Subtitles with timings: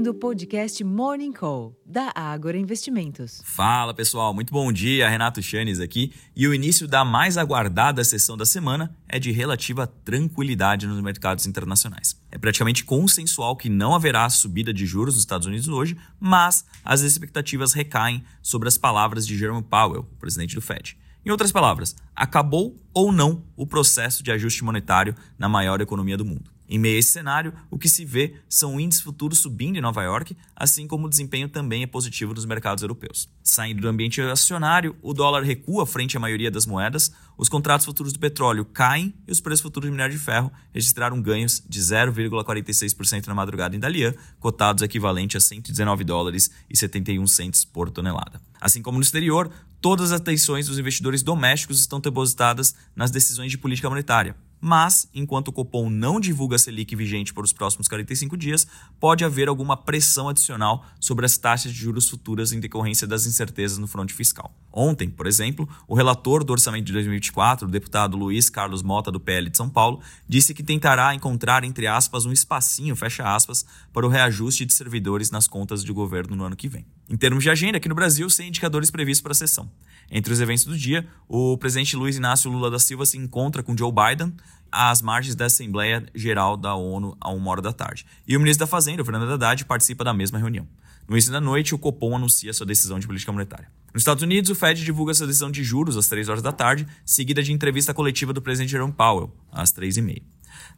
[0.00, 3.42] ouvindo o podcast Morning Call, da Ágora Investimentos.
[3.44, 5.06] Fala pessoal, muito bom dia.
[5.06, 6.14] Renato Chanes aqui.
[6.34, 11.46] E o início da mais aguardada sessão da semana é de relativa tranquilidade nos mercados
[11.46, 12.18] internacionais.
[12.30, 17.02] É praticamente consensual que não haverá subida de juros nos Estados Unidos hoje, mas as
[17.02, 20.96] expectativas recaem sobre as palavras de Jerome Powell, o presidente do Fed.
[21.26, 26.24] Em outras palavras, acabou ou não o processo de ajuste monetário na maior economia do
[26.24, 26.50] mundo.
[26.72, 30.04] Em meio a esse cenário, o que se vê são índices futuros subindo em Nova
[30.04, 33.28] York, assim como o desempenho também é positivo nos mercados europeus.
[33.42, 38.12] Saindo do ambiente acionário, o dólar recua frente à maioria das moedas, os contratos futuros
[38.12, 43.26] do petróleo caem e os preços futuros de minério de ferro registraram ganhos de 0,46%
[43.26, 48.40] na madrugada em Dalian, cotados equivalente a 119 dólares e 71 centes por tonelada.
[48.60, 49.50] Assim como no exterior,
[49.80, 54.36] todas as atenções dos investidores domésticos estão depositadas nas decisões de política monetária.
[54.60, 58.66] Mas, enquanto o Copom não divulga a Selic vigente por os próximos 45 dias,
[58.98, 63.78] pode haver alguma pressão adicional sobre as taxas de juros futuras em decorrência das incertezas
[63.78, 64.54] no fronte fiscal.
[64.72, 69.18] Ontem, por exemplo, o relator do orçamento de 2024, o deputado Luiz Carlos Mota, do
[69.18, 74.06] PL de São Paulo, disse que tentará encontrar, entre aspas, um espacinho, fecha aspas, para
[74.06, 76.86] o reajuste de servidores nas contas do governo no ano que vem.
[77.08, 79.68] Em termos de agenda, aqui no Brasil, sem indicadores previstos para a sessão.
[80.10, 83.76] Entre os eventos do dia, o presidente Luiz Inácio Lula da Silva se encontra com
[83.76, 84.34] Joe Biden
[84.70, 88.06] às margens da Assembleia Geral da ONU a uma hora da tarde.
[88.26, 90.66] E o ministro da Fazenda, o Fernando Haddad, participa da mesma reunião.
[91.08, 93.68] No início da noite, o Copom anuncia sua decisão de política monetária.
[93.92, 96.86] Nos Estados Unidos, o Fed divulga sua decisão de juros às 3 horas da tarde,
[97.04, 100.22] seguida de entrevista coletiva do presidente Jerome Powell, às 3 e meia.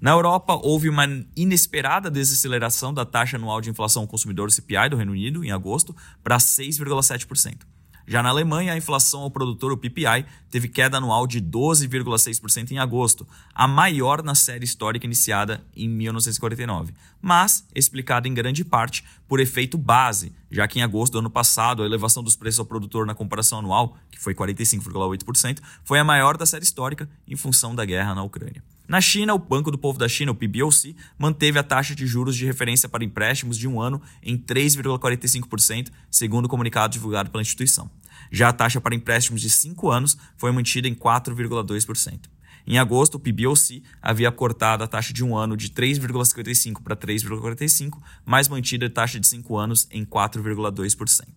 [0.00, 1.04] Na Europa, houve uma
[1.36, 6.38] inesperada desaceleração da taxa anual de inflação consumidor CPI do Reino Unido, em agosto, para
[6.38, 7.58] 6,7%.
[8.06, 12.78] Já na Alemanha, a inflação ao produtor, o PPI, teve queda anual de 12,6% em
[12.78, 19.40] agosto, a maior na série histórica iniciada em 1949, mas explicada em grande parte por
[19.40, 23.06] efeito base, já que em agosto do ano passado a elevação dos preços ao produtor
[23.06, 27.84] na comparação anual, que foi 45,8%, foi a maior da série histórica em função da
[27.84, 28.62] guerra na Ucrânia.
[28.92, 32.36] Na China, o Banco do Povo da China, o PBOC, manteve a taxa de juros
[32.36, 37.90] de referência para empréstimos de um ano em 3,45%, segundo o comunicado divulgado pela instituição.
[38.30, 42.28] Já a taxa para empréstimos de 5 anos foi mantida em 4,2%.
[42.66, 47.98] Em agosto, o PBOC havia cortado a taxa de um ano de 3,55 para 3,45,
[48.26, 51.28] mas mantida a taxa de 5 anos em 4,2%.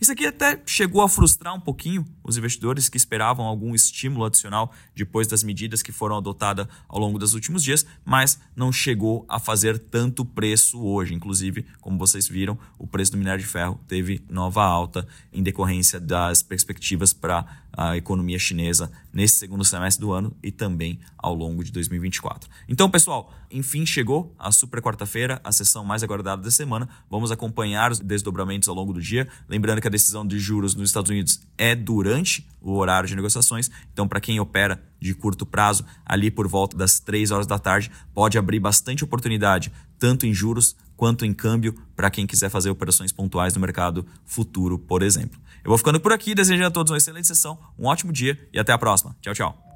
[0.00, 4.72] Isso aqui até chegou a frustrar um pouquinho os investidores que esperavam algum estímulo adicional
[4.96, 9.38] depois das medidas que foram adotadas ao longo dos últimos dias, mas não chegou a
[9.38, 11.12] fazer tanto preço hoje.
[11.12, 16.00] Inclusive, como vocês viram, o preço do minério de ferro teve nova alta em decorrência
[16.00, 21.62] das perspectivas para a economia chinesa nesse segundo semestre do ano e também ao longo
[21.62, 22.48] de 2024.
[22.68, 26.88] Então, pessoal, enfim chegou a super quarta-feira, a sessão mais aguardada da semana.
[27.08, 29.28] Vamos acompanhar os desdobramentos ao longo do dia.
[29.48, 33.70] Lembrando que a decisão de juros nos Estados Unidos é durante o horário de negociações.
[33.92, 37.90] Então, para quem opera de curto prazo, ali por volta das 3 horas da tarde,
[38.14, 43.10] pode abrir bastante oportunidade, tanto em juros quanto em câmbio, para quem quiser fazer operações
[43.10, 45.40] pontuais no mercado futuro, por exemplo.
[45.64, 48.58] Eu vou ficando por aqui, desejando a todos uma excelente sessão, um ótimo dia e
[48.58, 49.16] até a próxima.
[49.20, 49.69] Tchau, tchau.